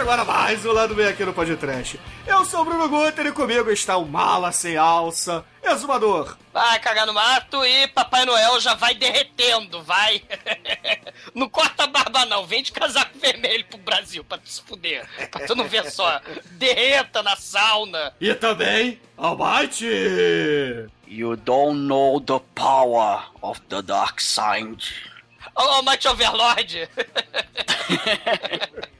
[0.00, 2.00] Começa agora mais um Lado Bem aqui no Podcast.
[2.26, 6.38] Eu sou o Bruno Guter e comigo está o Mala Sem Alça, Exumador.
[6.54, 10.22] Vai cagar no mato e Papai Noel já vai derretendo, vai.
[11.34, 15.06] não corta a barba não, vem de casaco vermelho pro Brasil pra tu se fuder.
[15.30, 16.18] Pra tu não ver só.
[16.52, 18.14] Derreta na sauna.
[18.18, 19.86] E também, Almighty.
[21.06, 25.09] You don't know the power of the dark side.
[25.54, 26.88] Ô, oh, Mighty Overlord.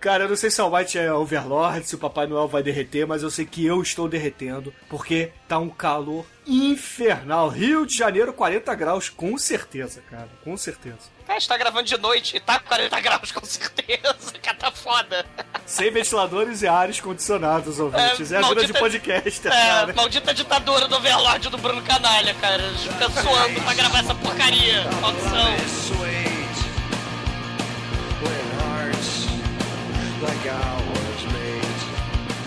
[0.00, 3.06] Cara, eu não sei se o Almighty é Overlord, se o Papai Noel vai derreter,
[3.06, 7.48] mas eu sei que eu estou derretendo, porque tá um calor infernal.
[7.48, 10.96] Rio de Janeiro, 40 graus, com certeza, cara, com certeza.
[11.26, 14.32] Cara, a gente tá gravando de noite e tá 40 graus, com certeza.
[14.42, 15.24] Cara, tá foda.
[15.66, 18.32] Sem ventiladores e ares condicionados, ouvintes.
[18.32, 19.92] É, é a vida de podcast, é, cara.
[19.92, 22.56] maldita ditadura do Overlord do Bruno Canalha, cara.
[22.56, 24.82] A gente fica suando pra gravar essa porcaria.
[25.00, 25.99] Maldição.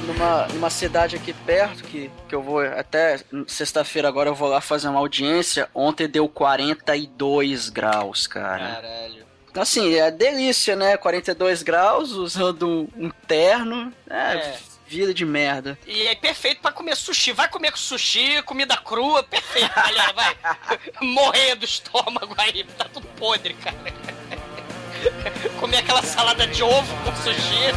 [0.06, 4.60] Numa, numa cidade aqui perto, que, que eu vou até sexta-feira agora eu vou lá
[4.60, 5.70] fazer uma audiência.
[5.74, 8.76] Ontem deu 42 graus, cara.
[8.76, 9.24] Caralho.
[9.50, 10.98] Então, assim, é delícia, né?
[10.98, 13.94] 42 graus, usando um terno.
[14.10, 14.60] É, é.
[14.88, 15.78] vida de merda.
[15.86, 17.32] E é perfeito para comer sushi.
[17.32, 20.14] Vai comer com sushi, comida crua, perfeito, galera.
[20.14, 20.36] Vai
[21.02, 23.78] morrer do estômago aí, tá tudo podre, cara.
[25.60, 27.74] Comer aquela salada de ovo com sushi.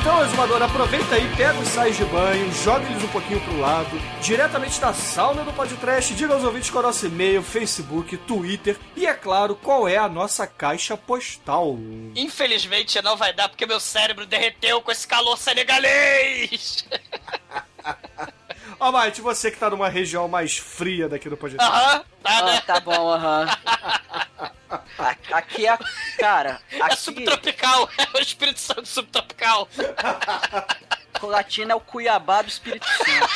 [0.00, 4.00] Então, exumador, aproveita aí, pega os sais de banho, joga eles um pouquinho pro lado,
[4.22, 8.78] diretamente da sauna do podcast, diga aos ouvintes qual é o nosso e-mail, Facebook, Twitter
[8.96, 11.76] e, é claro, qual é a nossa caixa postal.
[12.14, 16.86] Infelizmente não vai dar porque meu cérebro derreteu com esse calor senegalês.
[18.80, 21.70] Ó, oh, Mate, você que tá numa região mais fria daqui do podcast.
[21.70, 22.56] Aham, uh -huh, tá, né?
[22.56, 23.46] Ah, tá bom, aham.
[24.70, 25.34] Uh -huh.
[25.34, 25.76] Aqui é.
[26.16, 26.60] Cara.
[26.70, 26.92] É aqui...
[26.92, 29.68] É subtropical, é o Espírito Santo subtropical.
[31.18, 33.28] Colatina é o Cuiabá do Espírito Santo.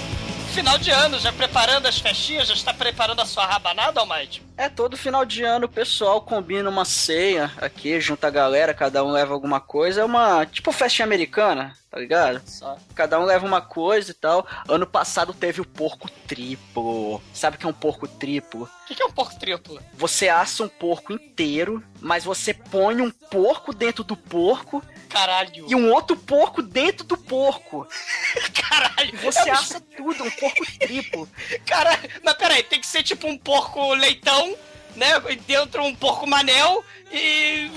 [0.53, 4.43] final de ano, já preparando as festinhas, já está preparando a sua rabanada, Almighty?
[4.55, 9.03] É, todo final de ano o pessoal combina uma ceia aqui, junta a galera, cada
[9.03, 10.01] um leva alguma coisa.
[10.01, 12.39] É uma, tipo, festinha americana, tá ligado?
[12.45, 12.77] Só.
[12.93, 14.45] Cada um leva uma coisa e tal.
[14.69, 17.19] Ano passado teve o porco triplo.
[17.33, 18.69] Sabe o que é um porco triplo?
[18.83, 19.79] O que, que é um porco triplo?
[19.93, 25.67] Você assa um porco inteiro, mas você põe um porco dentro do porco Caralho.
[25.69, 27.87] E um outro porco dentro do porco.
[28.67, 29.15] Caralho.
[29.19, 31.29] Você é assa tudo, um porco triplo.
[31.67, 34.57] Cara, mas peraí, tem que ser tipo um porco leitão,
[34.95, 35.19] né?
[35.45, 37.69] Dentro um porco manel e,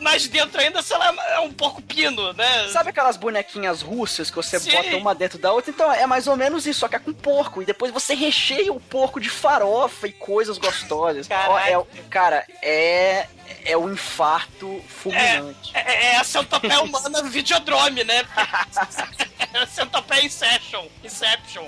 [0.00, 2.68] mais dentro ainda, sei lá, é um porco pino, né?
[2.68, 4.70] Sabe aquelas bonequinhas russas que você Sim.
[4.70, 5.70] bota uma dentro da outra?
[5.70, 7.60] Então é mais ou menos isso, só que é com porco.
[7.60, 11.28] E depois você recheia o porco de farofa e coisas gostosas.
[11.28, 13.26] É, cara, é,
[13.64, 15.72] é o um infarto fulminante.
[15.74, 18.24] É, é, é a centopeia humana videodrome, né?
[19.52, 20.86] é a centopeia Inception.
[21.04, 21.66] Inception.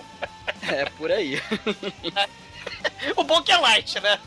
[0.67, 1.43] É, por aí.
[3.17, 4.19] o bom que é light, né?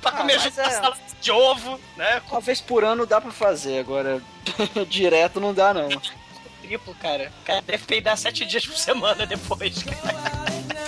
[0.00, 0.70] pra ah, comer ah, junto é...
[0.70, 2.22] salada de ovo, né?
[2.28, 4.22] Talvez por ano dá pra fazer, agora
[4.88, 5.88] direto não dá, não.
[6.62, 7.32] Triplo, cara.
[7.42, 10.38] O cara deve peidar sete dias por semana depois, cara.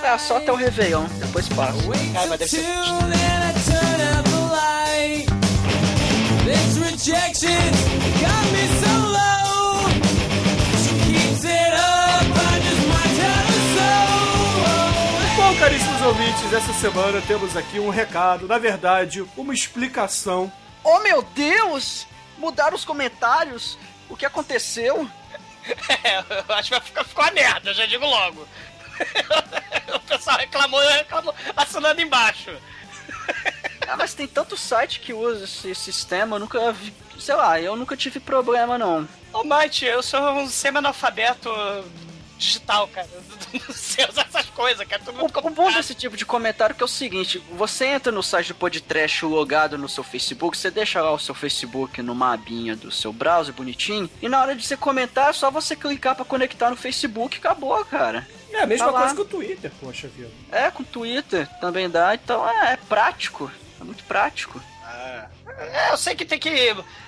[0.02, 1.78] Ah, só até o Réveillon, depois passa.
[2.12, 2.64] Cara, mas deve ser...
[6.44, 7.50] This rejection
[8.20, 9.88] got me so low.
[10.82, 11.89] She keeps it up.
[16.00, 20.50] Caríssimos ouvintes, essa semana temos aqui um recado, na verdade, uma explicação.
[20.82, 22.06] Oh meu Deus!
[22.38, 23.78] Mudaram os comentários?
[24.08, 25.08] O que aconteceu?
[26.02, 26.18] É,
[26.48, 28.48] eu acho que vai ficar, ficou uma merda, já digo logo.
[29.94, 32.50] o pessoal reclamou, reclamou assinando embaixo.
[33.86, 36.94] Ah, mas tem tanto site que usa esse sistema, eu nunca vi.
[37.18, 39.06] Sei lá, eu nunca tive problema não.
[39.34, 41.50] Ô, Mate, eu sou um semi-analfabeto
[42.40, 43.08] digital, cara.
[43.52, 45.02] Não sei usar essas coisas, cara.
[45.04, 48.22] Tudo o, o bom desse tipo de comentário que é o seguinte: você entra no
[48.22, 52.74] site do Podtrash logado no seu Facebook, você deixa lá o seu Facebook numa abinha
[52.74, 56.24] do seu browser bonitinho, e na hora de você comentar é só você clicar para
[56.24, 58.26] conectar no Facebook e acabou, cara.
[58.52, 60.30] É a mesma tá coisa que o Twitter, poxa vida.
[60.50, 63.50] É, com o Twitter também dá, então é, é prático.
[63.80, 64.60] É muito prático.
[65.00, 66.50] É, eu sei que tem que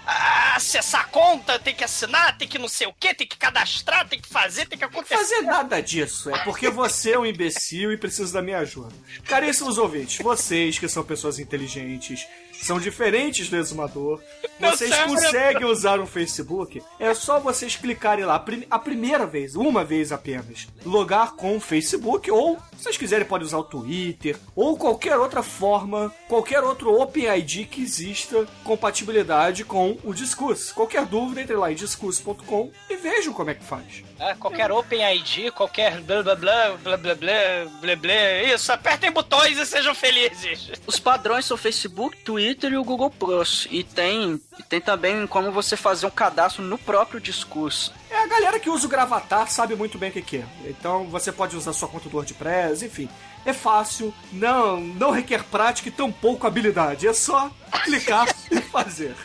[0.07, 3.37] ah, acessar a conta, tem que assinar, tem que não sei o que, tem que
[3.37, 5.17] cadastrar, tem que fazer, tem que acontecer.
[5.17, 8.95] Fazer nada disso, é porque você é um imbecil e precisa da minha ajuda.
[9.27, 12.27] Caríssimos ouvintes, vocês que são pessoas inteligentes,
[12.65, 14.21] são diferentes do exumador.
[14.59, 16.83] Vocês conseguem usar o Facebook.
[16.99, 22.31] É só vocês clicarem lá a primeira vez, uma vez apenas, logar com o Facebook
[22.31, 27.65] ou, se vocês quiserem, podem usar o Twitter ou qualquer outra forma, qualquer outro OpenID
[27.65, 30.71] que exista compatibilidade com o Discuss.
[30.71, 34.05] Qualquer dúvida, entre lá em discuss.com e vejam como é que faz.
[34.23, 34.37] Né?
[34.39, 37.35] qualquer Qualquer OpenID, qualquer blá blá blá, blá blá blá,
[37.81, 40.71] blá blá, isso, apertem botões e sejam felizes.
[40.87, 43.67] Os padrões são Facebook, Twitter e o Google Plus.
[43.71, 47.93] E tem, tem também como você fazer um cadastro no próprio discurso.
[48.09, 50.47] É, a galera que usa o Gravatar sabe muito bem o que, que é.
[50.67, 53.09] Então você pode usar sua conta do WordPress, enfim.
[53.45, 57.09] É fácil, não, não requer prática e tampouco habilidade.
[57.09, 57.51] É só
[57.85, 59.17] clicar e fazer.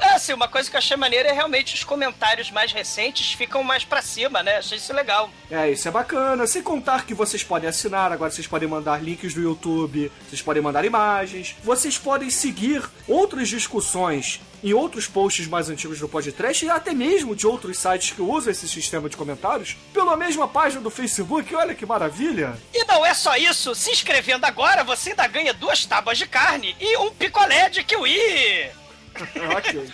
[0.00, 3.62] É, assim, uma coisa que eu achei maneira é realmente os comentários mais recentes ficam
[3.62, 4.58] mais para cima, né?
[4.58, 5.30] Achei isso legal.
[5.50, 6.46] É, isso é bacana.
[6.46, 10.62] Sem contar que vocês podem assinar, agora vocês podem mandar links do YouTube, vocês podem
[10.62, 16.70] mandar imagens, vocês podem seguir outras discussões em outros posts mais antigos do podcast e
[16.70, 20.90] até mesmo de outros sites que usam esse sistema de comentários pela mesma página do
[20.90, 21.54] Facebook.
[21.54, 22.56] Olha que maravilha!
[22.72, 26.76] E não é só isso, se inscrevendo agora você ainda ganha duas tábuas de carne
[26.80, 28.81] e um picolé de kiwi!
[29.56, 29.92] ok.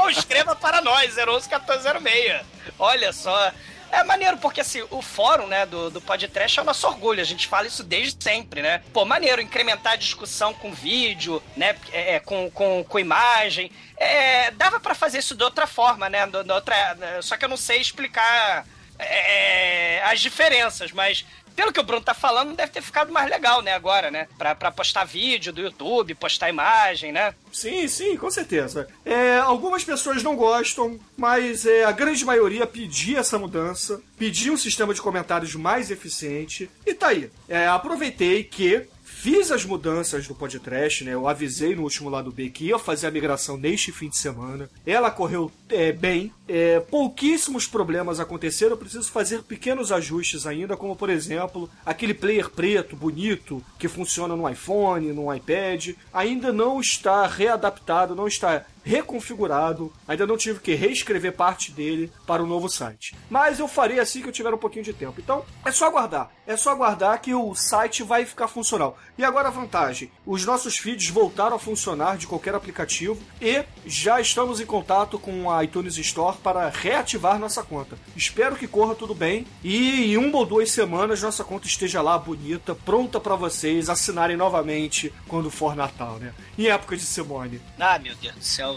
[0.00, 2.42] Ou escreva para nós, 011-1406.
[2.78, 3.52] Olha só.
[3.90, 7.22] É maneiro, porque assim, o fórum, né, do, do podcast é o nosso orgulho.
[7.22, 8.82] A gente fala isso desde sempre, né?
[8.92, 11.74] Pô, maneiro, incrementar a discussão com vídeo, né?
[11.90, 13.70] É, é com, com, com imagem.
[13.96, 16.26] É, dava para fazer isso de outra forma, né?
[16.26, 16.76] De, de outra,
[17.22, 18.66] só que eu não sei explicar
[18.98, 21.24] é, as diferenças, mas
[21.58, 24.28] pelo que o Bruno tá falando, deve ter ficado mais legal, né, agora, né?
[24.38, 27.34] Pra, pra postar vídeo do YouTube, postar imagem, né?
[27.52, 28.86] Sim, sim, com certeza.
[29.04, 34.56] É, algumas pessoas não gostam, mas é, a grande maioria pedia essa mudança, pedia um
[34.56, 37.28] sistema de comentários mais eficiente, e tá aí.
[37.48, 38.86] É, aproveitei que
[39.20, 41.12] Fiz as mudanças do podcast, né?
[41.12, 44.70] Eu avisei no último lado B que ia fazer a migração neste fim de semana.
[44.86, 46.32] Ela correu é, bem.
[46.46, 48.74] É, pouquíssimos problemas aconteceram.
[48.74, 54.36] Eu preciso fazer pequenos ajustes ainda, como por exemplo, aquele player preto, bonito, que funciona
[54.36, 55.96] no iPhone, no iPad.
[56.12, 59.92] Ainda não está readaptado, não está reconfigurado.
[60.06, 63.14] Ainda não tive que reescrever parte dele para o novo site.
[63.30, 65.20] Mas eu farei assim que eu tiver um pouquinho de tempo.
[65.20, 66.30] Então, é só aguardar.
[66.46, 68.98] É só aguardar que o site vai ficar funcional.
[69.16, 74.20] E agora a vantagem: os nossos feeds voltaram a funcionar de qualquer aplicativo e já
[74.20, 77.98] estamos em contato com a iTunes Store para reativar nossa conta.
[78.16, 82.18] Espero que corra tudo bem e em uma ou duas semanas nossa conta esteja lá
[82.18, 86.32] bonita, pronta para vocês assinarem novamente quando for Natal, né?
[86.56, 87.60] Em época de Simone.
[87.78, 88.67] Ah, meu Deus do céu.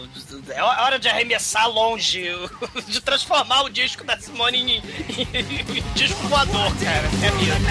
[0.48, 2.24] É hora de arremessar longe,
[2.88, 7.08] de transformar o disco da Simone em, em, em disco voador, cara.
[7.22, 7.62] É mesmo.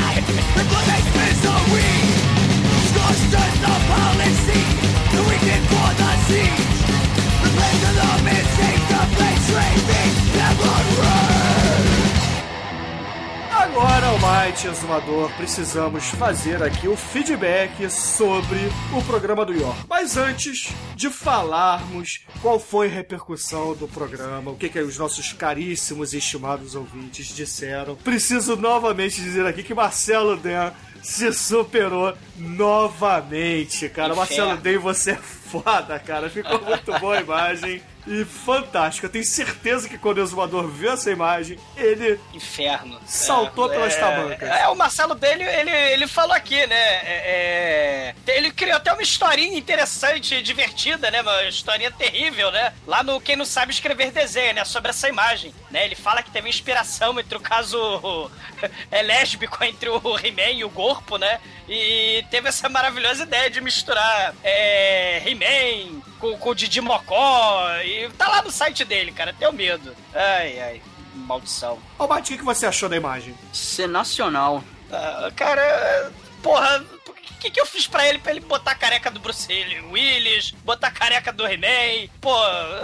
[14.41, 18.57] Almighty Exumador, precisamos fazer aqui o feedback sobre
[18.91, 19.81] o programa do York.
[19.87, 25.31] Mas antes de falarmos qual foi a repercussão do programa, o que, que os nossos
[25.31, 30.71] caríssimos e estimados ouvintes disseram, preciso novamente dizer aqui que Marcelo Dan
[31.03, 34.15] se superou novamente, cara.
[34.15, 36.31] Marcelo Dan, você é foda, cara.
[36.31, 39.05] Ficou muito boa a imagem e fantástico.
[39.05, 42.19] Eu tenho certeza que quando o exumador viu essa imagem, ele.
[42.33, 42.99] Inferno.
[43.05, 44.49] Saltou é, pelas é, tamancas.
[44.49, 46.75] É, o Marcelo dele, ele, ele falou aqui, né?
[46.75, 51.21] É, é, ele criou até uma historinha interessante, divertida, né?
[51.21, 52.73] Uma historinha terrível, né?
[52.87, 54.65] Lá no Quem Não Sabe Escrever Desenho, né?
[54.65, 55.53] Sobre essa imagem.
[55.69, 55.85] Né?
[55.85, 58.31] Ele fala que teve inspiração entre o caso
[58.89, 61.39] é, lésbico entre o He-Man e o Corpo, né?
[61.69, 67.67] E teve essa maravilhosa ideia de misturar é, He-Man com, com o Didi Mocó.
[67.83, 69.33] E tá lá no site dele, cara.
[69.33, 69.93] Tenho medo.
[70.13, 70.81] Ai, ai.
[71.13, 71.79] Maldição.
[71.99, 73.35] Ô, Bati, o que você achou da imagem?
[73.51, 74.63] Sensacional.
[74.89, 76.11] Uh, cara,
[76.41, 79.51] porra, o que, que eu fiz pra ele pra ele botar a careca do Bruce
[79.91, 82.09] Willis, botar a careca do He-Man?
[82.21, 82.33] Pô,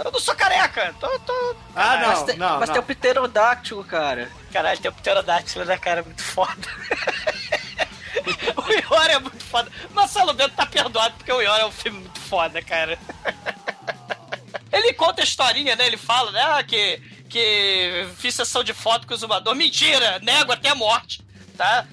[0.04, 0.94] eu não sou careca.
[0.98, 1.56] Tô, tô...
[1.74, 2.58] Ah, não, mas tem, não.
[2.58, 2.74] Mas não.
[2.74, 4.30] tem o pterodáctilo, cara.
[4.52, 6.02] Caralho, tem o pterodáctilo, né, cara?
[6.02, 6.68] Muito foda.
[8.56, 9.70] o Iora é muito foda.
[9.92, 12.98] Marcelo Bento tá perdoado porque o Iora é um filme muito foda, cara.
[14.72, 15.86] Ele conta a historinha, né?
[15.86, 16.42] Ele fala, né?
[16.42, 19.54] Ah, que, que fiz sessão de foto com o Zumador.
[19.54, 20.18] Mentira!
[20.20, 21.26] Nego até a morte
[21.58, 21.86] tá?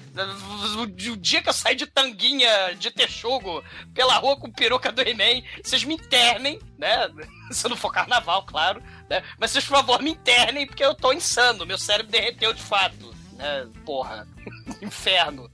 [0.78, 3.62] O, dia que eu sair de tanguinha de texugo
[3.92, 7.10] pela rua com peruca do He-Man, vocês me internem, né?
[7.50, 9.22] Se não for carnaval, claro, né?
[9.38, 13.14] Mas vocês, por favor, me internem, porque eu tô insano, meu cérebro derreteu de fato,
[13.32, 13.66] né?
[13.84, 14.26] Porra,
[14.80, 15.50] inferno.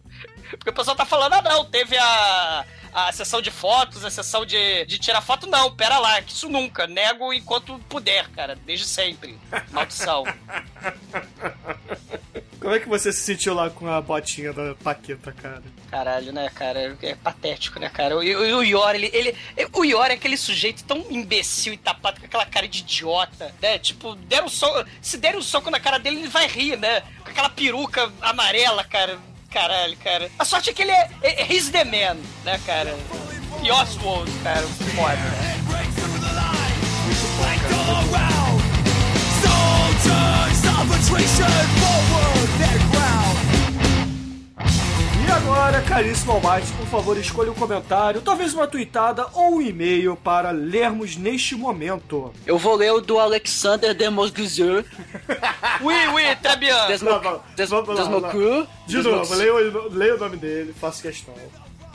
[0.56, 4.44] Porque o pessoal tá falando, ah não, teve a, a sessão de fotos, a sessão
[4.44, 5.46] de, de tirar foto.
[5.46, 6.86] Não, pera lá, que isso nunca.
[6.86, 9.38] Nego enquanto puder, cara, desde sempre.
[9.70, 10.24] Maldição.
[12.60, 15.64] Como é que você se sentiu lá com a botinha da Paqueta, cara?
[15.90, 16.96] Caralho, né, cara?
[17.02, 18.16] É patético, né, cara?
[18.16, 19.36] O, o, o Yor, ele, ele.
[19.72, 23.80] O Yor é aquele sujeito tão imbecil e tapado com aquela cara de idiota, né?
[23.80, 24.88] Tipo, deram um soco.
[25.00, 27.00] Se der um soco na cara dele, ele vai rir, né?
[27.24, 29.18] Com aquela peruca amarela, cara
[29.52, 30.30] Caralho, cara.
[30.38, 31.10] A sorte é que ele é.
[31.22, 32.96] é, he's the man, né, cara?
[33.62, 35.18] E Oswald, cara, foda.
[41.20, 41.71] E
[45.52, 50.50] agora, caríssimo Almighty, por favor, escolha um comentário, talvez uma tweetada ou um e-mail para
[50.50, 52.32] lermos neste momento.
[52.46, 54.86] Eu vou ler o do Alexander Demosguzer.
[55.82, 56.74] oui, oui, très bien.
[57.54, 58.66] Desmocru.
[58.86, 61.34] De novo, leia o, leia o nome dele, faço questão.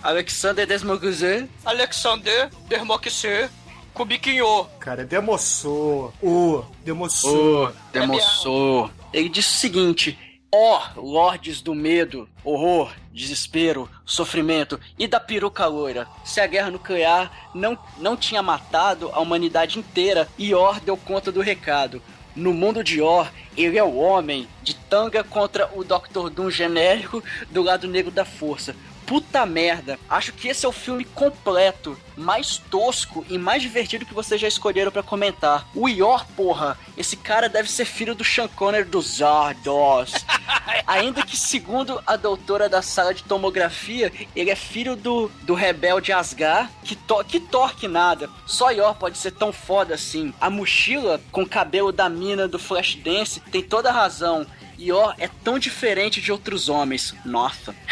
[0.03, 1.47] Alexander Desmoguzer.
[1.65, 3.49] Alexander Desmoguzer.
[3.91, 4.67] Kubikinho.
[4.79, 6.13] Cara, é demossou.
[6.21, 7.65] O, demossou.
[7.65, 8.91] O, demossou.
[9.11, 15.65] Ele disse o seguinte: Ó, oh, lordes do medo, horror, desespero, sofrimento e da peruca
[15.65, 16.07] loira.
[16.23, 21.41] Se a guerra nuclear não, não tinha matado a humanidade inteira, Ior deu conta do
[21.41, 22.01] recado.
[22.33, 26.29] No mundo de Or, ele é o homem de tanga contra o Dr.
[26.29, 28.73] Doom genérico do lado negro da força
[29.07, 29.97] puta merda.
[30.09, 34.47] Acho que esse é o filme completo, mais tosco e mais divertido que vocês já
[34.47, 35.65] escolheram para comentar.
[35.73, 40.13] O Ior, porra, esse cara deve ser filho do Sean Connery do Zardos.
[40.85, 46.11] Ainda que, segundo a doutora da sala de tomografia, ele é filho do, do rebelde
[46.11, 48.29] Asgar, que, to que torque nada.
[48.45, 50.33] Só Ior pode ser tão foda assim.
[50.39, 54.45] A mochila com o cabelo da mina do Flashdance tem toda a razão.
[54.77, 57.15] E ó, é tão diferente de outros homens.
[57.25, 57.75] Nossa.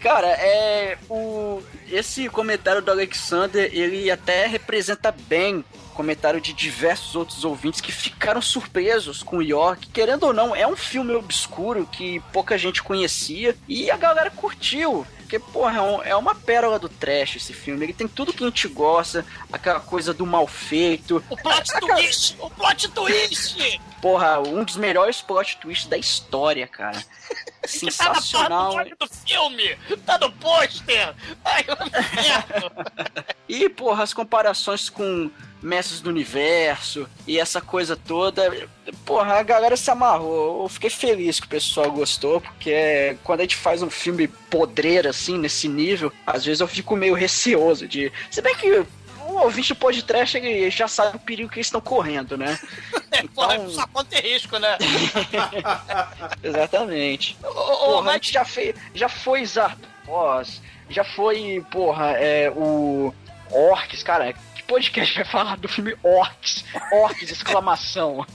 [0.00, 7.44] Cara, é o esse comentário do Alexander, ele até representa bem comentário de diversos outros
[7.44, 9.88] ouvintes que ficaram surpresos com o York.
[9.88, 15.06] Querendo ou não, é um filme obscuro que pouca gente conhecia e a galera curtiu.
[15.24, 17.86] Porque, porra, é, é uma pérola do trash esse filme.
[17.86, 21.24] Ele tem tudo que a gente gosta, aquela coisa do mal feito.
[21.30, 22.36] O plot twist!
[22.38, 23.80] O plot twist!
[24.02, 27.02] Porra, um dos melhores plot twists da história, cara.
[27.64, 28.74] Sensacional.
[28.74, 29.76] tá do filme!
[30.04, 31.14] Tá no pôster!
[31.42, 31.64] Ai,
[33.48, 35.30] E, porra, as comparações com
[35.62, 38.68] Mestres do Universo e essa coisa toda.
[39.04, 40.62] Porra, a galera se amarrou.
[40.62, 45.08] Eu fiquei feliz que o pessoal gostou, porque quando a gente faz um filme podreiro
[45.08, 48.12] assim, nesse nível, às vezes eu fico meio receoso de.
[48.30, 48.84] Se bem que
[49.26, 52.58] o ouvinte do podcast ele já sabe o perigo que eles estão correndo, né?
[53.16, 53.46] Então...
[53.46, 54.76] Porra, só conta risco, né?
[56.42, 57.36] Exatamente.
[57.44, 58.08] Ô, porra, mas...
[58.08, 60.60] a gente já, fez, já foi Zardos,
[60.90, 63.14] já foi, porra, é, o
[63.52, 64.34] Orcs, cara,
[64.66, 66.64] podcast vai falar do filme Orcs.
[66.92, 68.26] Orcs, exclamação.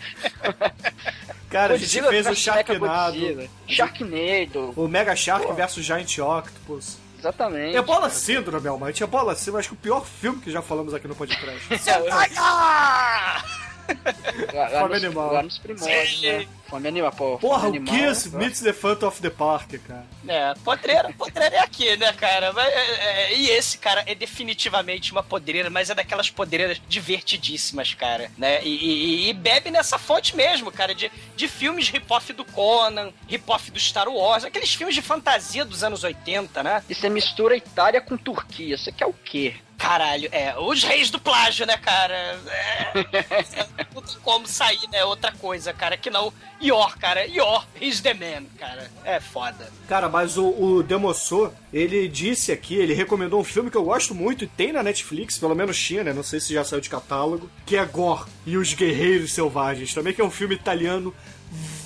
[1.49, 3.49] Cara, Godzilla a gente fez o Sharknado.
[3.67, 4.73] Sharknado.
[4.75, 5.53] O Mega Shark Pô.
[5.53, 6.97] versus Giant Octopus.
[7.17, 7.75] Exatamente.
[7.75, 9.03] É bola síndrome, Almighty.
[9.03, 9.59] É bola síndrome.
[9.59, 11.67] Acho que o pior filme que já falamos aqui no podcast.
[14.53, 16.47] lá, lá, nos, lá nos primórdios, né?
[16.69, 17.37] Fome anima, pô.
[17.39, 18.37] Porra, fome o animal, Kiss né?
[18.37, 20.05] meets the Phantom of the Park, cara.
[20.27, 22.53] É, podreira, podreira é aqui, né, cara?
[22.53, 27.93] Mas, é, é, e esse, cara, é definitivamente uma podreira, mas é daquelas podreiras divertidíssimas,
[27.95, 28.63] cara, né?
[28.63, 33.71] E, e- e bebe nessa fonte mesmo, cara, de, de filmes hip-hop do Conan, hip-hop
[33.71, 36.83] do Star Wars, aqueles filmes de fantasia dos anos 80, né?
[36.87, 38.77] E você mistura Itália com Turquia.
[38.77, 39.55] Você quer o quê?
[39.79, 42.37] Caralho, é, os reis do plágio, né, cara?
[42.47, 42.91] É,
[43.95, 45.05] não tem como sair, né?
[45.05, 46.33] Outra coisa, cara, que não.
[46.61, 48.91] Yor, cara, Yor, he's the man, cara.
[49.05, 49.71] É foda.
[49.87, 54.13] Cara, mas o, o Demossô, ele disse aqui, ele recomendou um filme que eu gosto
[54.13, 56.11] muito e tem na Netflix, pelo menos tinha, né?
[56.11, 59.93] Não sei se já saiu de catálogo, que é Gore e os Guerreiros Selvagens.
[59.93, 61.15] Também que é um filme italiano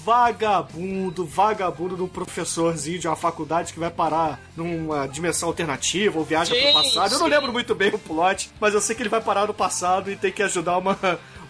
[0.03, 6.25] vagabundo, vagabundo de um professorzinho de uma faculdade que vai parar numa dimensão alternativa ou
[6.25, 7.13] viaja Sim, pro passado.
[7.13, 7.31] Eu não sim.
[7.31, 10.15] lembro muito bem o plot, mas eu sei que ele vai parar no passado e
[10.15, 10.97] tem que ajudar uma,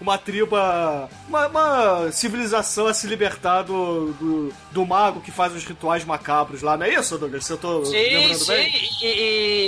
[0.03, 0.55] uma tribo,
[1.29, 6.61] uma, uma civilização a se libertar do, do, do mago que faz os rituais macabros
[6.61, 6.75] lá.
[6.75, 7.49] Não é isso, Douglas?
[7.49, 8.47] Eu tô Sim, lembrando sim.
[8.53, 8.89] bem?
[9.01, 9.05] E,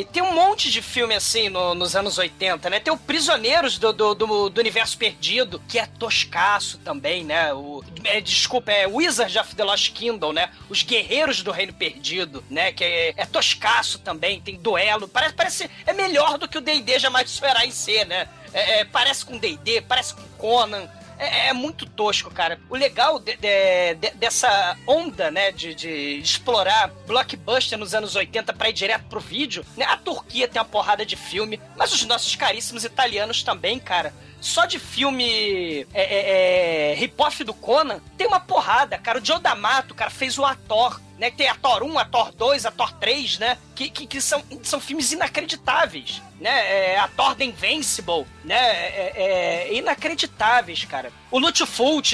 [0.01, 2.79] e tem um monte de filme assim no- nos anos 80, né?
[2.81, 7.53] Tem o Prisioneiros do, do, do- do Universo Perdido, que é toscaço também, né?
[7.53, 10.49] O, é, desculpa, é Wizard of the Lost Kingdom, né?
[10.69, 12.73] Os Guerreiros do Reino Perdido, né?
[12.73, 15.07] Que é, é toscaço também, tem duelo.
[15.07, 18.27] Parece, parece é melhor do que o D&D jamais esperar em ser, né?
[18.55, 20.87] É, é, parece com D&D, parece com Conan.
[21.17, 22.59] É, é muito tosco, cara.
[22.69, 25.73] O legal de- de- de- dessa onda, né, de,
[26.19, 29.85] explorar blockbuster nos anos 80 pra ir direto pro vídeo, né?
[29.85, 34.13] A Turquia tem uma porrada de filme, mas os nossos caríssimos italianos também, cara.
[34.45, 39.17] Só de filme é, é, é, hip-hop do Conan, tem uma porrada, cara.
[39.19, 41.31] O Joe D'Amato, cara, fez o Ator, né?
[41.31, 43.57] Tem Ator 1, Ator 2, Ator 3, né?
[43.73, 46.91] Que, que, que são, são filmes inacreditáveis, né?
[46.93, 48.55] É, Ator The Invincible, né?
[48.55, 51.11] É, é, inacreditáveis, cara.
[51.31, 51.65] O Lúcio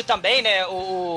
[0.06, 0.66] também, né?
[0.68, 0.72] O,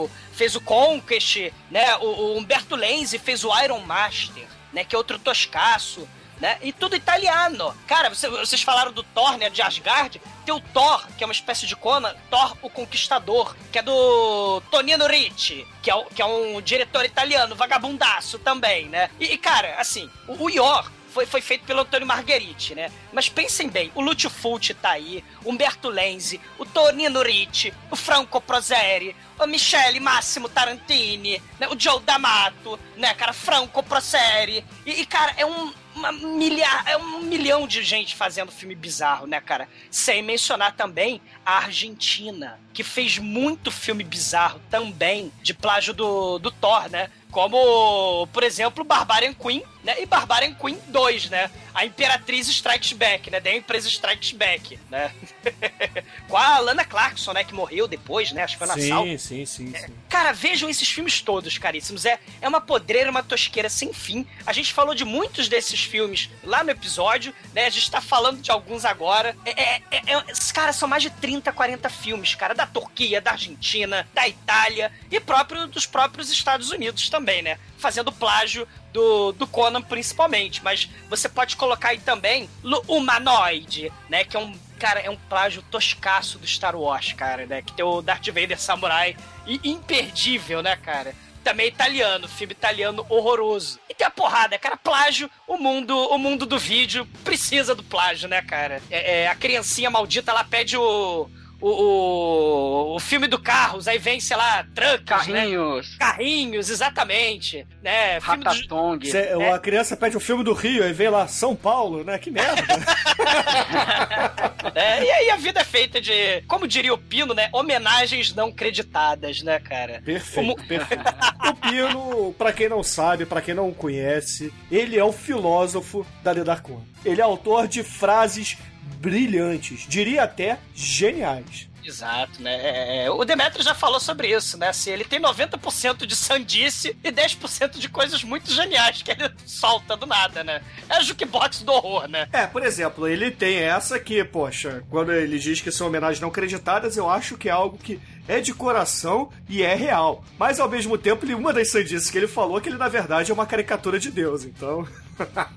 [0.06, 1.94] o- fez o Conquest, né?
[1.98, 4.82] O, o Humberto Lenzi fez o Iron Master, né?
[4.82, 6.08] Que é outro toscaço.
[6.40, 6.58] Né?
[6.62, 7.74] E tudo italiano.
[7.86, 9.48] Cara, você- vocês falaram do Thor, né?
[9.48, 10.20] De Asgard.
[10.44, 14.60] Tem o Thor, que é uma espécie de Conan, Thor o Conquistador, que é do
[14.70, 19.08] Tonino Ricci, que é, que é um diretor italiano, vagabundaço também, né?
[19.18, 22.90] E, e, cara, assim, o, o Yor foi, foi feito pelo Antônio Margheriti, né?
[23.12, 28.40] Mas pensem bem, o Lúcio Fulci tá aí, Humberto Lenzi, o Tonino Ricci, o Franco
[28.40, 31.68] Prozeri, o Michele Massimo Tarantini, né?
[31.68, 34.64] o Joe D'Amato, né, cara, Franco Prozeri.
[34.84, 39.26] E, e, cara, é um, uma milhar, é um milhão de gente fazendo filme bizarro,
[39.26, 39.68] né, cara?
[39.90, 46.50] Sem mencionar também a Argentina, que fez muito filme bizarro também, de plágio do, do
[46.50, 47.10] Thor, né?
[47.30, 50.00] Como, por exemplo, Barbarian Queen, né?
[50.00, 51.50] E Barbarian Queen 2, né?
[51.74, 53.40] A Imperatriz Strikes Back, né?
[53.40, 55.12] Da empresa Strikes Back, né?
[56.28, 57.42] Com a Lana Clarkson, né?
[57.42, 58.44] Que morreu depois, né?
[58.44, 58.74] Acho que foi na.
[58.74, 59.94] Sim, sim, sim, sim.
[60.08, 62.04] Cara, vejam esses filmes todos, caríssimos.
[62.06, 64.24] É, é uma podreira, uma tosqueira sem fim.
[64.46, 67.66] A gente falou de muitos desses filmes lá no episódio, né?
[67.66, 69.36] A gente tá falando de alguns agora.
[69.44, 73.32] É, é, é, é- caras são mais de 30, 40 filmes, cara, da Turquia, da
[73.32, 77.58] Argentina, da Itália e próprio dos próprios Estados Unidos também, né?
[77.78, 84.24] Fazendo plágio do, do Conan principalmente, mas você pode colocar aí também Lu- Humanoid, né?
[84.24, 87.62] Que é um cara, é um plágio toscaço do Star Wars, cara, né?
[87.62, 89.16] Que tem o Darth Vader Samurai
[89.46, 91.14] e imperdível, né, cara?
[91.42, 93.78] Também italiano, filme italiano horroroso.
[93.94, 98.28] E tem a porrada, cara, plágio, o mundo, o mundo do vídeo precisa do plágio,
[98.28, 98.82] né, cara?
[98.90, 101.30] É, é, a criancinha maldita lá pede o,
[101.60, 105.40] o, o, o filme do Carros, aí vem, sei lá, Trucks, né?
[105.42, 108.20] Carrinhos, Carrinhos, exatamente, né?
[108.20, 109.06] Filme do, Ratatong.
[109.08, 112.18] Cê- A criança pede o filme do Rio, aí vem lá São Paulo, né?
[112.18, 112.62] Que merda.
[114.74, 117.48] É, e aí a vida é feita de, como diria o Pino, né?
[117.52, 120.02] Homenagens não creditadas, né, cara?
[120.04, 121.04] Perfeito, Como- perfeito.
[121.48, 126.32] O Pino, pra quem não sabe, pra quem não conhece, ele é o filósofo da
[126.32, 126.82] Ledarcon.
[127.04, 128.56] Ele é autor de frases
[129.00, 131.68] brilhantes, diria até geniais.
[131.84, 132.54] Exato, né?
[132.54, 134.68] É, é, o Demetrio já falou sobre isso, né?
[134.68, 139.96] Assim, ele tem 90% de sandice e 10% de coisas muito geniais que ele solta
[139.96, 140.62] do nada, né?
[140.88, 142.26] É a jukebox do horror, né?
[142.32, 146.30] É, por exemplo, ele tem essa que, poxa, quando ele diz que são homenagens não
[146.30, 150.24] creditadas, eu acho que é algo que é de coração e é real.
[150.38, 153.30] Mas ao mesmo tempo, uma das sandices que ele falou é que ele na verdade
[153.30, 154.86] é uma caricatura de Deus, então.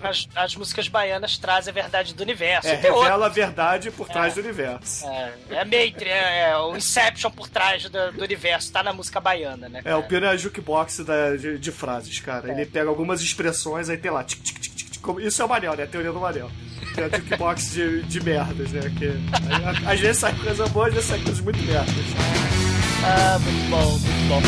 [0.00, 2.68] As, as músicas baianas trazem a verdade do universo.
[2.68, 5.04] É, revela a verdade por trás do universo.
[5.06, 9.18] É, é Matrix, é, é o Inception por trás do, do universo, tá na música
[9.20, 9.82] baiana, né?
[9.84, 12.50] É, o Pino é a jukebox da- de, de frases, cara.
[12.50, 14.22] Ele pega algumas expressões, aí tem lá.
[14.22, 15.84] tic, tic, tic, tic, como- isso é o Manel, né?
[15.84, 16.50] A teoria do Manel.
[16.94, 18.80] Tem a jukebox de, de merdas, né?
[18.98, 21.94] Que, aí, às vezes sai coisa boa, às vezes sai coisas muito merdas.
[23.04, 24.42] Ah, muito bom, muito bom.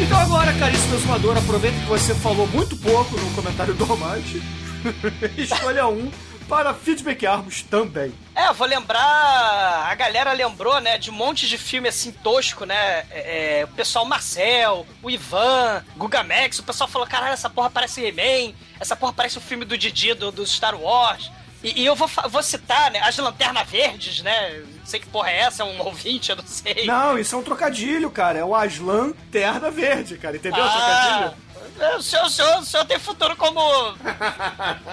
[0.00, 4.42] Então agora, caríssimo exumador, aproveita que você falou muito pouco no comentário do Romante.
[5.38, 6.10] Escolha um
[6.48, 8.12] para feedbackarmos também.
[8.42, 9.86] É, vou lembrar.
[9.88, 13.04] A galera lembrou, né, de um monte de filme assim tosco, né?
[13.10, 17.70] É, é o pessoal Marcel, o Ivan, Guga Max, o pessoal falou: caralho, essa porra
[17.70, 21.30] parece He-Man, essa porra parece o filme do Didi do, do Star Wars.
[21.62, 24.64] E, e, eu vou, vou citar, né, as lanternas verdes, né?
[24.80, 26.86] Não sei que porra é essa, é um ouvinte, eu não sei.
[26.86, 28.40] Não, isso é um trocadilho, cara.
[28.40, 30.36] É o Aslan Terna Verde, cara.
[30.36, 31.41] Entendeu ah, o trocadilho?
[31.78, 33.60] É, o senhor, o, senhor, o senhor tem futuro como.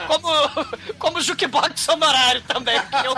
[0.08, 0.30] como.
[0.98, 3.14] como jukebox honorário também, que eu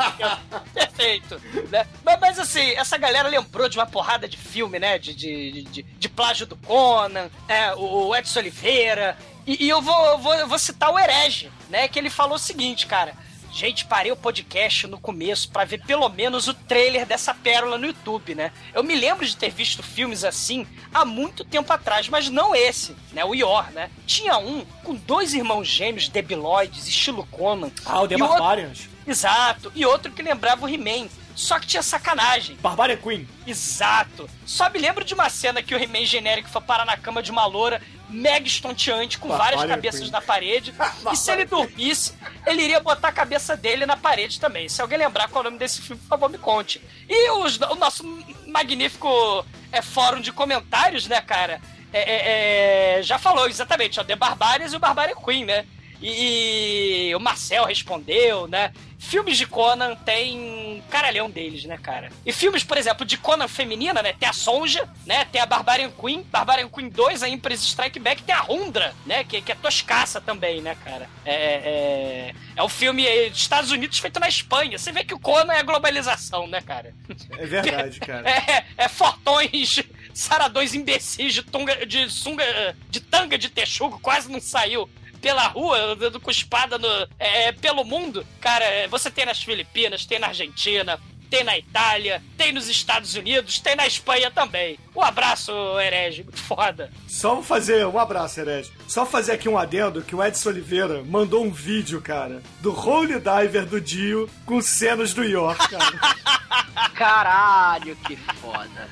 [0.74, 1.42] Perfeito.
[1.70, 1.88] Né?
[2.04, 4.98] Mas, mas, assim, essa galera lembrou de uma porrada de filme, né?
[4.98, 9.18] De, de, de, de plágio do Conan, é, o Edson Oliveira.
[9.46, 11.88] E, e eu, vou, eu vou, eu vou citar o Herege, né?
[11.88, 13.14] Que ele falou o seguinte, cara.
[13.52, 17.86] Gente, parei o podcast no começo para ver pelo menos o trailer dessa pérola no
[17.86, 18.52] YouTube, né?
[18.74, 22.96] Eu me lembro de ter visto filmes assim há muito tempo atrás, mas não esse,
[23.12, 23.26] né?
[23.26, 23.92] O Ior, né?
[24.08, 27.70] Tinha um com dois irmãos gêmeos debiloides, estilo Conan.
[27.86, 28.80] Ah, o The Barbarians.
[28.80, 28.92] Outro...
[29.06, 29.72] Exato.
[29.76, 31.10] E outro que lembrava o He-Man.
[31.36, 32.56] Só que tinha sacanagem.
[32.58, 33.28] Barbarian Queen.
[33.48, 34.30] Exato.
[34.46, 37.32] Só me lembro de uma cena que o He-Man genérico foi parar na cama de
[37.32, 40.74] uma loura mega estonteante, com várias cabeças na parede.
[41.12, 42.14] e se ele dormisse,
[42.46, 44.68] ele iria botar a cabeça dele na parede também.
[44.70, 46.82] Se alguém lembrar qual é o nome desse filme, por favor, me conte.
[47.10, 48.04] E os, o nosso
[48.48, 51.62] magnífico é, fórum de comentários, né, cara?
[51.94, 55.66] É, é, é já falou exatamente, ó, The Barbarians e o Barbarian Queen, né?
[56.02, 58.74] E o Marcel respondeu, né?
[58.98, 62.10] Filmes de Conan tem um caralhão deles, né, cara?
[62.26, 64.14] E filmes, por exemplo, de Conan feminina, né?
[64.14, 65.26] Tem a Sonja, né?
[65.26, 69.24] Tem a Barbarian Queen, Barbarian Queen 2, a Empress Strike Back, tem a Rundra, né?
[69.24, 71.10] Que, que é toscaça também, né, cara?
[71.26, 74.78] É, é, é um filme dos Estados Unidos feito na Espanha.
[74.78, 76.94] Você vê que o Conan é a globalização, né, cara?
[77.38, 78.30] É verdade, cara.
[78.30, 79.82] é, é fortões
[80.14, 84.90] saradões imbecis de, tunga, de sunga, de tanga de texugo, quase não saiu
[85.22, 86.88] pela rua, andando com espada no,
[87.20, 91.00] é, é, pelo mundo, cara, é, você tem nas Filipinas, tem na Argentina,
[91.32, 94.78] tem na Itália, tem nos Estados Unidos, tem na Espanha também.
[94.94, 96.92] Um abraço, herege, muito foda.
[97.08, 98.70] Só vou fazer um abraço, herege.
[98.86, 103.14] Só fazer aqui um adendo que o Edson Oliveira mandou um vídeo, cara, do Holy
[103.14, 106.00] Diver do Dio com cenas do York, cara.
[106.94, 108.90] Caralho, que foda.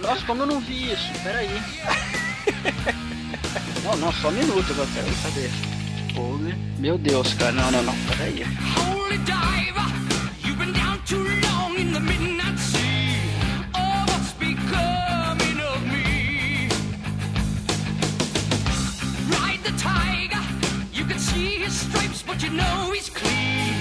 [0.00, 1.12] Nossa, como eu não vi isso?
[1.24, 2.21] Peraí.
[3.82, 5.50] Não, não, só um minuto, eu quero saber.
[6.16, 6.54] Holy.
[6.78, 8.44] Meu Deus, cara, não, não, não, peraí.
[8.76, 9.90] Holy diver,
[10.44, 13.18] you've been down too long in the midnight sea.
[13.74, 16.68] Oh, what's becoming of me?
[19.30, 20.42] Ride the tiger,
[20.92, 23.74] you can see his stripes, but you know he's clean.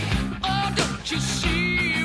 [0.43, 2.00] Oh, don't you see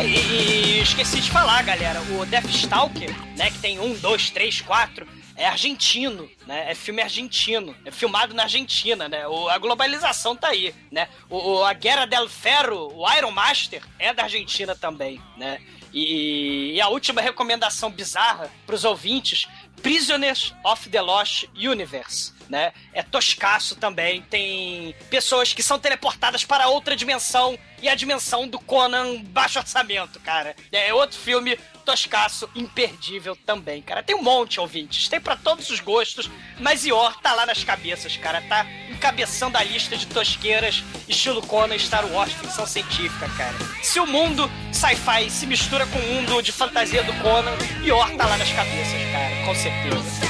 [0.00, 2.00] Ah, e, e, esqueci de falar, galera.
[2.00, 6.70] O Deathstalker, né, que tem um, dois, três, quatro, é argentino, né?
[6.70, 7.76] É filme argentino.
[7.84, 9.28] É filmado na Argentina, né?
[9.28, 11.06] O, a globalização tá aí, né?
[11.28, 15.60] O, a Guerra del Ferro, o Iron Master, é da Argentina também, né?
[15.92, 19.48] E, e a última recomendação bizarra pros ouvintes:
[19.82, 22.72] Prisoners of the Lost Universe né?
[22.92, 24.22] É toscaço também.
[24.22, 30.18] Tem pessoas que são teleportadas para outra dimensão e a dimensão do Conan baixo orçamento,
[30.20, 30.54] cara.
[30.72, 34.02] É outro filme toscaço, imperdível também, cara.
[34.02, 35.08] Tem um monte, ouvintes.
[35.08, 38.42] Tem para todos os gostos, mas Ior tá lá nas cabeças, cara.
[38.42, 43.56] Tá encabeçando a lista de tosqueiras estilo Conan Star Wars ficção científica, cara.
[43.82, 48.26] Se o mundo sci-fi se mistura com o mundo de fantasia do Conan, Ior tá
[48.26, 50.29] lá nas cabeças, cara, com certeza.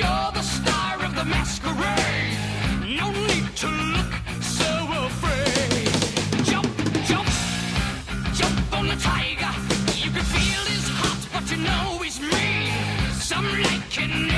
[0.00, 2.38] You're the star of the masquerade.
[3.00, 4.70] No need to look so
[5.08, 5.92] afraid.
[6.42, 6.68] Jump,
[7.04, 7.28] jump,
[8.32, 9.52] jump on the tiger.
[10.02, 12.72] You can feel his heart, but you know he's mean.
[13.12, 14.29] Some like can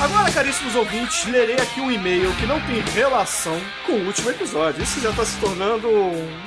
[0.00, 4.82] Agora, caríssimos ouvintes, lerei aqui um e-mail que não tem relação com o último episódio.
[4.82, 5.90] Isso já está se tornando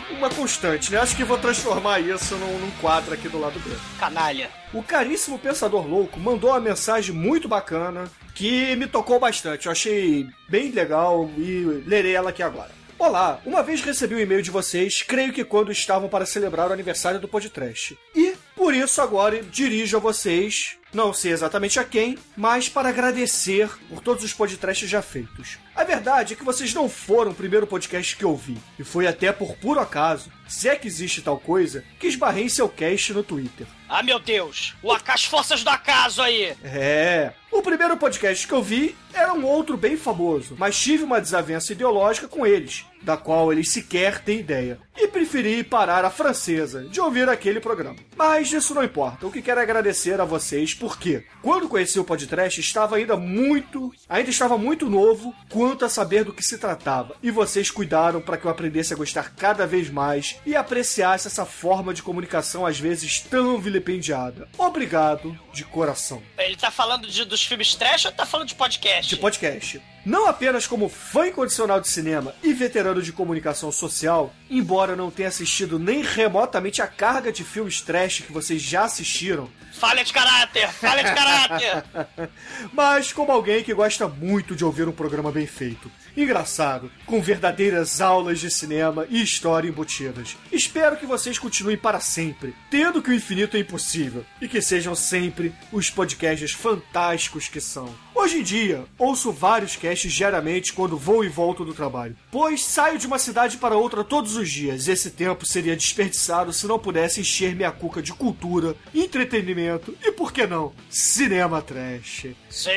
[0.09, 0.97] uma constante, né?
[0.97, 3.69] Acho que vou transformar isso num, num quadro aqui do lado B.
[3.99, 4.49] Canalha.
[4.73, 9.67] O caríssimo Pensador Louco mandou uma mensagem muito bacana que me tocou bastante.
[9.67, 12.71] Eu achei bem legal e lerei ela aqui agora.
[12.97, 16.73] Olá, uma vez recebi um e-mail de vocês, creio que quando estavam para celebrar o
[16.73, 17.95] aniversário do podcast.
[18.15, 23.69] E Por isso, agora dirijo a vocês não sei exatamente a quem, mas para agradecer
[23.89, 25.58] por todos os podcasts já feitos.
[25.75, 29.08] A verdade é que vocês não foram o primeiro podcast que eu vi, e foi
[29.08, 33.12] até por puro acaso, se é que existe tal coisa, que esbarrei em seu cast
[33.12, 33.65] no Twitter.
[33.89, 34.75] Ah, meu Deus!
[34.84, 36.56] O as forças do acaso aí!
[36.63, 37.34] É.
[37.51, 41.71] O primeiro podcast que eu vi era um outro bem famoso, mas tive uma desavença
[41.71, 44.79] ideológica com eles, da qual eles sequer têm ideia.
[44.97, 47.99] E preferi parar a francesa de ouvir aquele programa.
[48.15, 49.27] Mas isso não importa.
[49.27, 53.89] O que quero é agradecer a vocês porque quando conheci o podcast estava ainda muito,
[54.10, 57.15] ainda estava muito novo quanto a saber do que se tratava.
[57.24, 61.46] E vocês cuidaram para que eu aprendesse a gostar cada vez mais e apreciasse essa
[61.46, 64.50] forma de comunicação às vezes tão vilipendiada.
[64.58, 66.22] Obrigado de coração.
[66.38, 69.08] Ele tá falando de, dos filmes trash ou tá falando de podcast?
[69.08, 69.82] De podcast.
[70.05, 75.29] Não apenas como fã incondicional de cinema e veterano de comunicação social, embora não tenha
[75.29, 79.49] assistido nem remotamente a carga de filmes trash que vocês já assistiram.
[79.71, 80.69] Falha de caráter!
[80.73, 81.83] Falha de caráter!
[82.73, 87.99] Mas como alguém que gosta muito de ouvir um programa bem feito engraçado, com verdadeiras
[87.99, 90.37] aulas de cinema e história embutidas.
[90.51, 94.95] Espero que vocês continuem para sempre, tendo que o infinito é impossível, e que sejam
[94.95, 97.93] sempre os podcasts fantásticos que são.
[98.23, 102.97] Hoje em dia, ouço vários casts diariamente quando vou e volto do trabalho, pois saio
[102.97, 104.88] de uma cidade para outra todos os dias.
[104.88, 110.31] Esse tempo seria desperdiçado se não pudesse encher minha cuca de cultura, entretenimento e, por
[110.31, 112.27] que não, cinema trash.
[112.49, 112.71] Sim!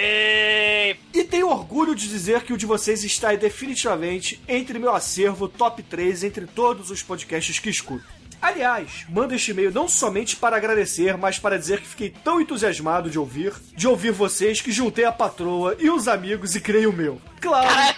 [1.14, 5.80] E tenho orgulho de dizer que o de vocês está definitivamente entre meu acervo top
[5.80, 8.15] 3 entre todos os podcasts que escuto.
[8.46, 13.10] Aliás, manda este e-mail não somente para agradecer, mas para dizer que fiquei tão entusiasmado
[13.10, 16.92] de ouvir, de ouvir vocês, que juntei a patroa e os amigos e criei o
[16.92, 17.20] meu.
[17.40, 17.66] Claro!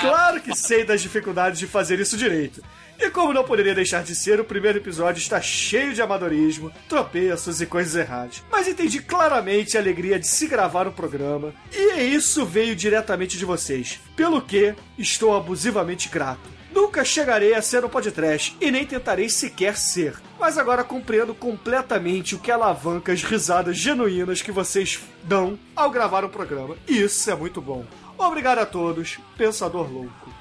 [0.00, 2.64] claro que sei das dificuldades de fazer isso direito.
[2.98, 7.60] E como não poderia deixar de ser, o primeiro episódio está cheio de amadorismo, tropeços
[7.60, 8.42] e coisas erradas.
[8.50, 13.44] Mas entendi claramente a alegria de se gravar um programa, e isso veio diretamente de
[13.44, 16.53] vocês, pelo que estou abusivamente grato.
[16.74, 20.20] Nunca chegarei a ser um podcast e nem tentarei sequer ser.
[20.40, 26.24] Mas agora compreendo completamente o que alavanca as risadas genuínas que vocês dão ao gravar
[26.24, 26.76] o um programa.
[26.88, 27.84] E isso é muito bom.
[28.18, 30.34] Obrigado a todos, Pensador Louco.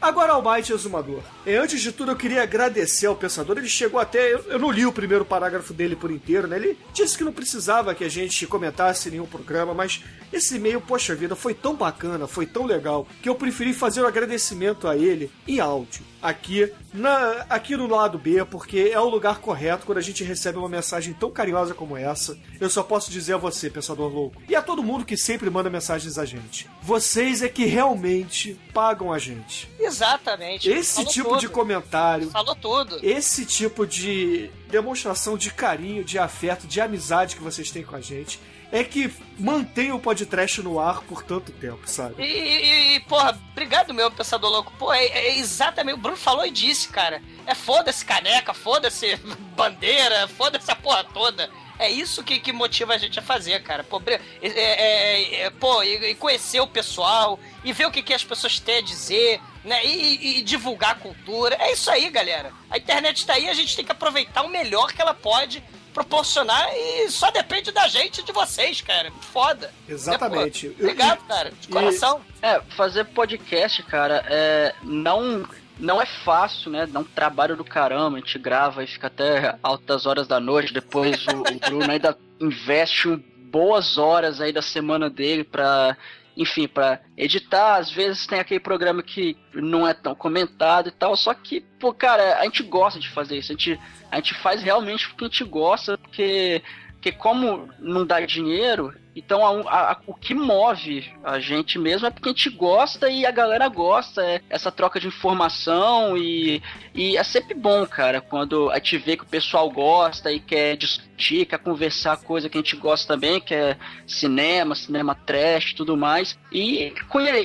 [0.00, 1.22] Agora ao Might Exumador.
[1.46, 3.56] E antes de tudo, eu queria agradecer ao Pensador.
[3.56, 4.34] Ele chegou até.
[4.34, 6.56] Eu não li o primeiro parágrafo dele por inteiro, né?
[6.56, 11.14] Ele disse que não precisava que a gente comentasse nenhum programa, mas esse e-mail, poxa
[11.14, 14.96] vida, foi tão bacana, foi tão legal, que eu preferi fazer o um agradecimento a
[14.96, 19.98] ele em áudio aqui, na, aqui no lado B, porque é o lugar correto quando
[19.98, 22.38] a gente recebe uma mensagem tão carinhosa como essa.
[22.58, 25.68] Eu só posso dizer a você, pensador louco, e a todo mundo que sempre manda
[25.68, 26.66] mensagens a gente.
[26.82, 29.68] Vocês é que realmente pagam a gente.
[29.78, 30.70] Exatamente.
[30.70, 31.40] Esse Falou tipo tudo.
[31.40, 32.30] de comentário.
[32.30, 32.98] Falou tudo.
[33.02, 38.00] Esse tipo de demonstração de carinho, de afeto, de amizade que vocês têm com a
[38.00, 38.40] gente
[38.74, 39.08] é que
[39.38, 42.20] mantém o podcast no ar por tanto tempo, sabe?
[42.20, 44.72] E, e, e porra, obrigado meu pensador louco.
[44.76, 45.94] Pô, é, é, exatamente.
[45.94, 47.22] O Bruno falou e disse, cara.
[47.46, 49.14] É foda-se caneca, foda-se
[49.54, 51.48] bandeira, foda-se a porra toda.
[51.78, 53.84] É isso que, que motiva a gente a fazer, cara.
[53.84, 58.12] Pô, é, é, é, pô e, e, conhecer o pessoal, e ver o que, que
[58.12, 59.86] as pessoas têm a dizer, né?
[59.86, 61.56] E, e, divulgar a cultura.
[61.60, 62.52] É isso aí, galera.
[62.68, 65.62] A internet está aí, a gente tem que aproveitar o melhor que ela pode
[65.94, 69.10] proporcionar e só depende da gente e de vocês, cara.
[69.32, 69.72] Foda.
[69.88, 70.66] Exatamente.
[70.66, 71.52] É, obrigado, cara.
[71.58, 72.20] De coração.
[72.42, 76.86] É, fazer podcast, cara, é, não não é fácil, né?
[76.86, 80.72] Dá um trabalho do caramba, a gente grava e fica até altas horas da noite,
[80.72, 83.16] depois o, o Bruno ainda investe
[83.50, 85.96] boas horas aí da semana dele pra,
[86.36, 91.16] enfim, para editar, às vezes tem aquele programa que não é tão comentado e tal,
[91.16, 94.62] só que, pô, cara, a gente gosta de fazer isso, a gente a gente faz
[94.62, 100.14] realmente porque a gente gosta, porque, porque como não dá dinheiro, então, a, a, o
[100.14, 104.24] que move a gente mesmo é porque a gente gosta e a galera gosta.
[104.24, 106.60] É essa troca de informação e,
[106.92, 110.76] e é sempre bom, cara, quando a gente vê que o pessoal gosta e quer
[110.76, 115.96] discutir, quer conversar coisa que a gente gosta também, que é cinema, cinema trash tudo
[115.96, 116.38] mais.
[116.50, 116.92] E,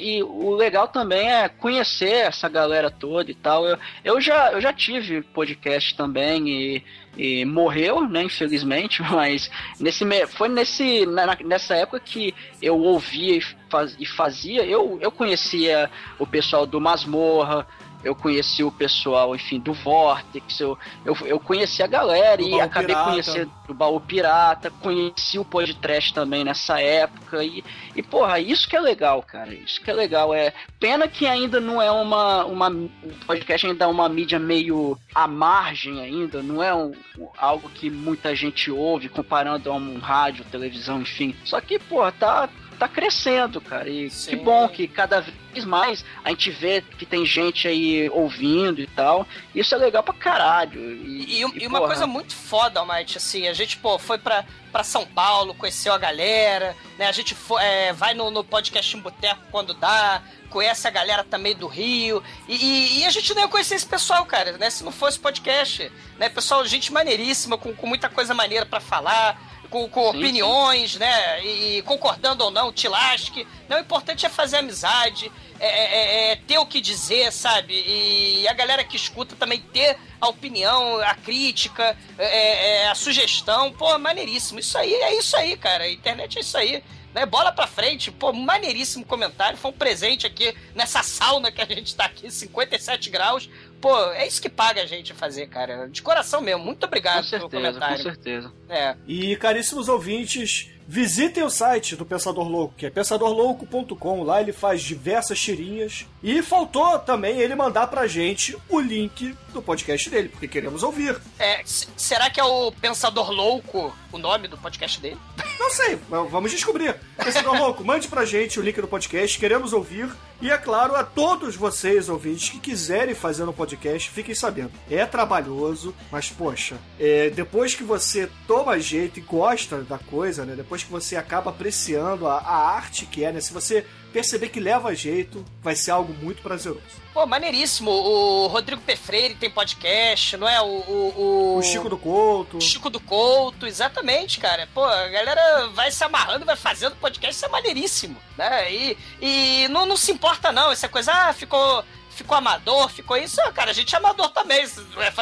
[0.01, 3.65] e, o legal também é conhecer essa galera toda e tal.
[3.65, 6.83] Eu, eu, já, eu já tive podcast também e,
[7.17, 13.41] e morreu, né, infelizmente, mas nesse, foi nesse, na, nessa época que eu ouvia e,
[13.69, 17.67] faz, e fazia, eu, eu conhecia o pessoal do Masmorra,
[18.03, 22.95] eu conheci o pessoal, enfim, do Vortex, eu, eu, eu conheci a galera e acabei
[22.95, 23.09] pirata.
[23.09, 27.63] conhecendo o Baú Pirata, conheci o podcast também nessa época e,
[27.95, 30.33] e, porra, isso que é legal, cara, isso que é legal.
[30.33, 34.97] É pena que ainda não é uma, uma o podcast ainda é uma mídia meio
[35.13, 36.93] à margem ainda, não é um,
[37.37, 41.35] algo que muita gente ouve comparando a um rádio, televisão, enfim.
[41.43, 43.89] Só que, porra, tá tá crescendo, cara.
[43.89, 44.29] E Sim.
[44.29, 48.87] que bom que cada vez mais a gente vê que tem gente aí ouvindo e
[48.87, 49.27] tal.
[49.53, 50.79] Isso é legal pra caralho.
[50.79, 54.45] E, e, e, e uma coisa muito foda, Almighty, assim, a gente, pô, foi pra,
[54.71, 57.07] pra São Paulo, conheceu a galera, né?
[57.07, 61.23] A gente foi, é, vai no, no podcast em Boteco quando dá, conhece a galera
[61.23, 62.23] também do Rio.
[62.47, 64.69] E, e, e, a gente não ia conhecer esse pessoal, cara, né?
[64.69, 66.29] Se não fosse podcast, né?
[66.29, 70.99] Pessoal, gente maneiríssima, com, com muita coisa maneira para falar com, com sim, opiniões, sim.
[70.99, 71.45] né?
[71.45, 73.47] E concordando ou não, te lasque.
[73.67, 77.73] Não, o importante é fazer amizade, é, é, é, é ter o que dizer, sabe?
[77.73, 82.95] E a galera que escuta também ter a opinião, a crítica, é, é, é, a
[82.95, 83.71] sugestão.
[83.71, 84.59] Pô, maneiríssimo.
[84.59, 85.85] Isso aí é isso aí, cara.
[85.85, 86.83] A internet é isso aí.
[87.13, 87.25] Né?
[87.25, 89.57] Bola pra frente, pô, maneiríssimo comentário.
[89.57, 93.49] Foi um presente aqui nessa sauna que a gente tá aqui, 57 graus.
[93.81, 95.87] Pô, é isso que paga a gente fazer, cara.
[95.87, 96.63] De coração mesmo.
[96.63, 97.97] Muito obrigado com certeza, pelo comentário.
[97.97, 98.51] Com certeza.
[98.67, 98.95] É.
[99.07, 104.23] E caríssimos ouvintes, visitem o site do Pensador Louco, que é pensadorlouco.com.
[104.23, 106.05] Lá ele faz diversas tirinhas.
[106.21, 111.19] E faltou também ele mandar pra gente o link do podcast dele, porque queremos ouvir.
[111.39, 115.17] É, será que é o Pensador Louco o nome do podcast dele?
[115.59, 116.95] Não sei, vamos descobrir.
[117.17, 120.09] Pensador Louco, mande pra gente o link do podcast, queremos ouvir.
[120.41, 124.71] E é claro, a todos vocês, ouvintes, que quiserem fazer um podcast, fiquem sabendo.
[124.89, 130.55] É trabalhoso, mas poxa, é, depois que você toma jeito e gosta da coisa, né?
[130.55, 133.41] Depois que você acaba apreciando a, a arte que é, né?
[133.41, 136.81] Se você perceber que leva jeito, vai ser algo muito prazeroso.
[137.13, 137.91] Pô, maneiríssimo.
[137.91, 138.95] O Rodrigo P.
[138.95, 140.61] Freire tem podcast, não é?
[140.61, 141.57] O, o, o...
[141.57, 142.57] o Chico do Couto.
[142.57, 144.67] O Chico do Couto, exatamente, cara.
[144.73, 148.71] Pô, a galera vai se amarrando, vai fazendo podcast, isso é maneiríssimo, né?
[148.71, 150.71] E, e não, não se importa, não.
[150.71, 151.83] Essa coisa, ah, ficou
[152.19, 154.65] ficou amador, ficou isso, ah, cara, a gente é amador também,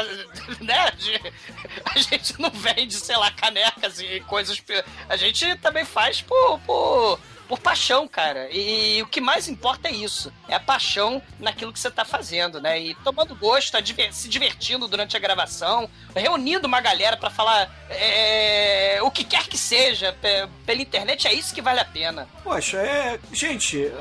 [0.59, 0.91] né?
[1.85, 4.61] A gente não vende, sei lá, canecas e coisas.
[5.07, 8.49] A gente também faz por, por por paixão, cara.
[8.51, 10.31] E, e, o que mais importa é isso.
[10.47, 12.79] É a paixão naquilo que você tá fazendo, né?
[12.79, 13.79] E tomando gosto, tá
[14.11, 19.57] se divertindo durante a gravação, reunindo uma galera para falar é, o que quer que
[19.57, 20.15] seja
[20.65, 22.27] pela internet, é isso que vale a pena.
[22.43, 23.19] Poxa, é.
[23.31, 23.91] Gente,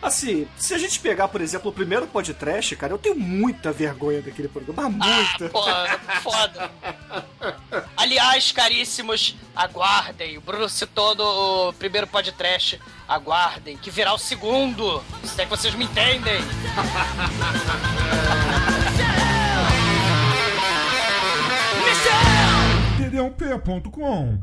[0.00, 4.22] assim, se a gente pegar, por exemplo, o primeiro podcast, cara, eu tenho muita vergonha
[4.22, 4.84] daquele programa.
[4.84, 5.46] Ah, muita.
[5.46, 6.70] Ah, pô, foda.
[7.96, 10.36] Aliás, caríssimos, aguardem.
[10.36, 15.02] O Bruno citou no primeiro podcast aguardem, que virá o segundo.
[15.24, 16.40] Se é que vocês me entendem.
[22.98, 24.38] td1p.com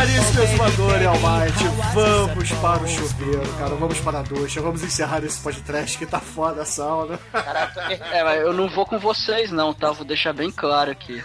[0.00, 3.74] caríssimo exumador e Almighty, vamos para o chuveiro, cara.
[3.74, 4.62] Vamos para a ducha.
[4.62, 7.18] Vamos encerrar esse podcast que tá foda a sauna.
[7.30, 9.90] Caraca, é, mas eu não vou com vocês, não, tá?
[9.92, 11.22] Vou deixar bem claro aqui.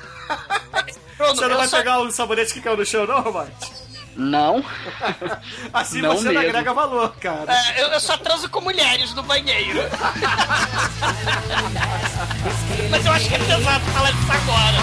[1.17, 1.77] você não vai só...
[1.77, 3.71] pegar o sabonete que caiu no chão, não, Almighty?
[4.17, 4.61] Não.
[5.73, 6.41] assim não você mesmo.
[6.41, 7.53] não agrega valor, cara.
[7.53, 9.79] É, eu, eu, só transo com mulheres no banheiro.
[12.91, 14.75] Mas eu acho que é pesado falar disso agora.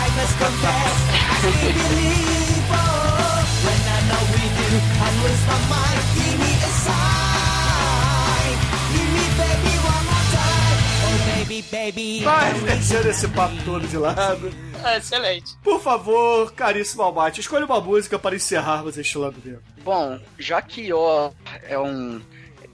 [12.24, 14.52] Mas deixando esse papo todo de lado.
[14.84, 15.56] É, excelente.
[15.62, 19.62] Por favor, caríssimo Albate, escolha uma música para encerrarmos este lado dentro.
[19.84, 21.30] Bom, já que ó
[21.64, 22.20] é um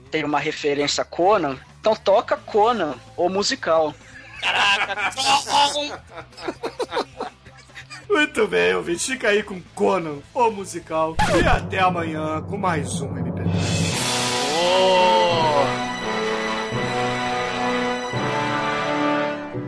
[0.09, 3.93] tem uma referência a Conan, então toca Conan, o musical.
[4.41, 5.11] Caraca,
[8.09, 9.05] Muito bem, ouvinte.
[9.05, 11.15] Fica aí com Conan, o musical.
[11.39, 13.45] E até amanhã com mais um MP3.
[14.61, 15.89] Oh!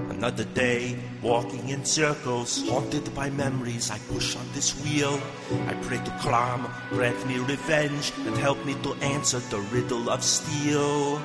[0.10, 3.92] Another day, walking in circles, haunted by memories.
[3.92, 5.20] I push on this wheel.
[5.68, 10.24] I pray to Klam, grant me revenge, and help me to answer the riddle of
[10.24, 11.22] steel.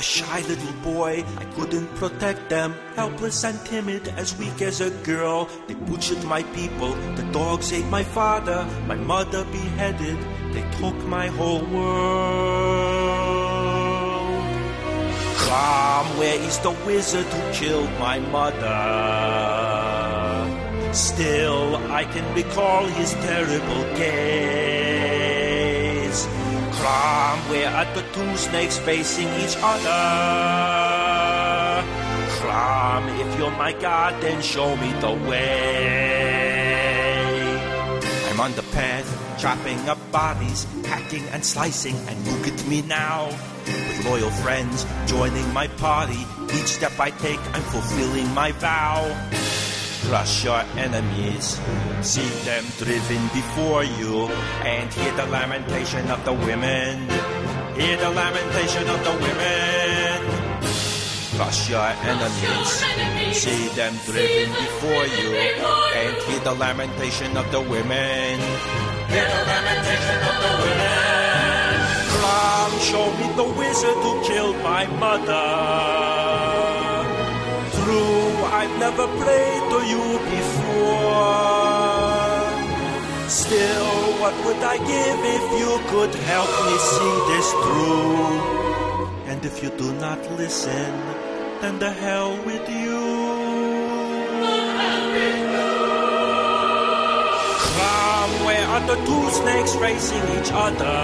[0.00, 2.74] A shy little boy, I couldn't protect them.
[2.96, 5.46] Helpless and timid, as weak as a girl.
[5.66, 10.16] They butchered my people, the dogs ate my father, my mother beheaded.
[10.54, 12.00] They took my whole world.
[15.36, 18.78] Come, where is the wizard who killed my mother?
[20.94, 23.84] Still, I can recall his terrible
[26.80, 27.40] game.
[27.50, 30.00] where are the two snakes facing each other?
[32.40, 36.40] Climb, if you're my god, then show me the way.
[38.30, 39.06] I'm on the path,
[39.38, 43.28] chopping up bodies, hacking and slicing, and look at me now.
[43.66, 49.04] With loyal friends joining my party, each step I take, I'm fulfilling my vow.
[50.06, 51.60] Crush your enemies,
[52.02, 54.26] see them driven before you,
[54.64, 57.08] and hear the lamentation of the women.
[57.76, 60.16] Hear the lamentation of the women.
[61.36, 68.40] Crush your enemies, see them driven before you, and hear the lamentation of the women.
[69.08, 70.90] Hear the lamentation of the women.
[72.20, 75.48] Come, show me the wizard who killed my mother.
[77.72, 81.69] True, I've never prayed to you before.
[83.30, 88.26] Still, what would I give if you could help me see this through?
[89.30, 90.90] And if you do not listen,
[91.60, 92.98] then the hell with you.
[97.70, 100.98] Come, where are the two snakes racing each other?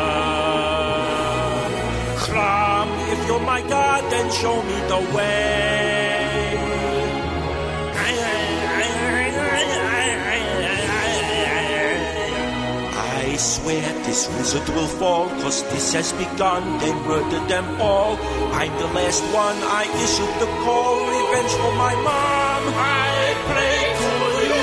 [2.27, 5.96] Come, if you're my god, then show me the way.
[13.67, 18.17] Swear this wizard will fall, cause this has begun, they murdered them all.
[18.55, 24.11] I'm the last one, I issued the call, revenge for my mom, I pray to
[24.47, 24.63] you.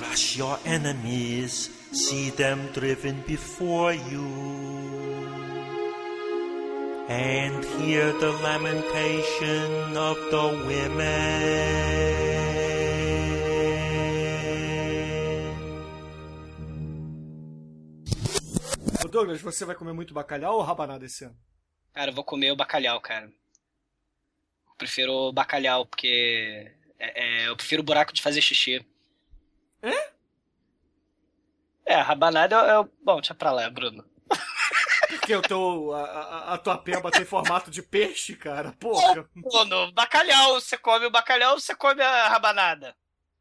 [0.00, 5.19] Crush your enemies, see them driven before you
[7.10, 11.90] and hear the lamentation of the women.
[19.10, 21.36] Douglas, você vai comer muito bacalhau ou rabanada esse ano?
[21.92, 23.26] Cara, eu vou comer o bacalhau, cara.
[23.26, 28.86] Eu prefiro bacalhau, porque é, é, eu prefiro o buraco de fazer xixi.
[29.82, 30.12] É?
[31.84, 34.04] É, rabanada é, é Bom, deixa pra lá, Bruno.
[35.10, 38.72] Porque o teu, a, a, tua peba tem formato de peixe, cara.
[38.72, 39.28] Porra.
[39.42, 42.96] Pô, no bacalhau, você come o bacalhau você come a rabanada.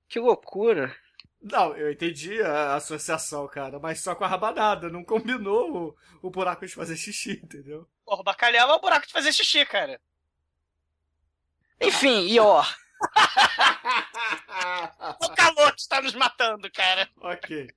[0.08, 0.96] Que loucura.
[1.42, 4.90] Não, eu entendi a associação, cara, mas só com a rabanada.
[4.90, 7.88] Não combinou o, o buraco de fazer xixi, entendeu?
[8.04, 10.02] Porra, o bacalhau é o buraco de fazer xixi, cara.
[11.80, 12.62] Enfim, e ó.
[15.22, 17.10] o calor está nos matando, cara.
[17.22, 17.70] Ok.